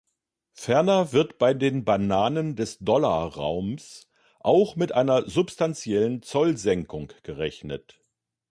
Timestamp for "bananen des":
1.85-2.79